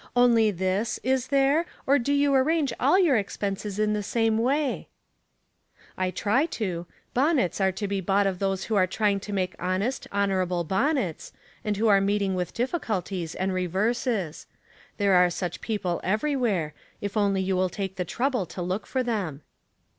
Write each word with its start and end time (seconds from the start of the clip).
Only 0.15 0.49
this— 0.49 0.99
is 1.13 1.27
there— 1.27 1.67
or 1.85 1.99
do 1.99 2.11
you 2.11 2.33
ar 2.33 2.43
range 2.43 2.73
all 2.79 2.97
your 2.97 3.17
expenses 3.17 3.77
in 3.77 3.93
the 3.93 4.01
same 4.01 4.39
way?"" 4.39 4.87
I 5.95 6.09
try 6.09 6.47
to. 6.47 6.87
Bonnets 7.13 7.61
are 7.61 7.71
to 7.73 7.87
be 7.87 8.01
bought 8.01 8.25
of 8.25 8.39
those 8.39 8.63
who 8.63 8.73
are 8.75 8.87
trying 8.87 9.19
to 9.19 9.31
make 9.31 9.53
honest, 9.59 10.07
honor 10.11 10.41
able 10.41 10.63
bonnets, 10.63 11.33
and 11.63 11.75
wlio 11.75 11.87
are 11.89 12.01
meeting 12.01 12.33
with 12.33 12.51
diffi 12.55 12.79
culties 12.81 13.35
and 13.39 13.53
reverses. 13.53 14.47
There 14.97 15.13
are 15.13 15.29
such 15.29 15.61
people 15.61 16.01
everywhere, 16.03 16.73
if 16.99 17.15
only 17.15 17.41
you 17.43 17.55
will 17.55 17.69
take 17.69 17.97
the 17.97 18.03
trouble 18.03 18.47
to 18.47 18.61
look 18.63 18.87
for 18.87 19.03
them." 19.03 19.43